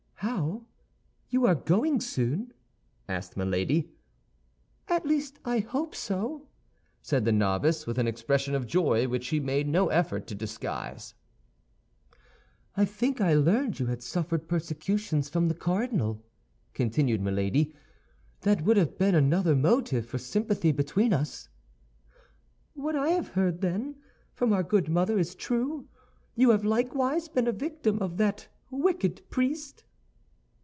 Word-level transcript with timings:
"How, 0.23 0.67
you 1.31 1.47
are 1.47 1.55
going 1.55 1.99
soon?" 1.99 2.53
asked 3.09 3.35
Milady. 3.35 3.91
"At 4.87 5.03
least 5.05 5.39
I 5.43 5.59
hope 5.59 5.95
so," 5.95 6.47
said 7.01 7.25
the 7.25 7.31
novice, 7.31 7.87
with 7.87 7.97
an 7.97 8.07
expression 8.07 8.53
of 8.53 8.67
joy 8.67 9.07
which 9.07 9.23
she 9.23 9.39
made 9.39 9.67
no 9.67 9.87
effort 9.89 10.27
to 10.27 10.35
disguise. 10.35 11.15
"I 12.77 12.85
think 12.85 13.19
I 13.19 13.33
learned 13.33 13.79
you 13.79 13.87
had 13.87 14.03
suffered 14.03 14.47
persecutions 14.47 15.27
from 15.27 15.47
the 15.47 15.55
cardinal," 15.55 16.23
continued 16.75 17.21
Milady; 17.21 17.73
"that 18.41 18.61
would 18.63 18.77
have 18.77 18.99
been 18.99 19.15
another 19.15 19.55
motive 19.55 20.05
for 20.05 20.19
sympathy 20.19 20.71
between 20.71 21.13
us." 21.13 21.49
"What 22.73 22.95
I 22.95 23.09
have 23.09 23.29
heard, 23.29 23.61
then, 23.61 23.95
from 24.35 24.53
our 24.53 24.63
good 24.63 24.87
mother 24.87 25.17
is 25.17 25.33
true; 25.33 25.87
you 26.35 26.51
have 26.51 26.63
likewise 26.63 27.27
been 27.27 27.47
a 27.47 27.51
victim 27.51 27.97
of 28.03 28.17
that 28.17 28.47
wicked 28.69 29.27
priest." 29.31 29.83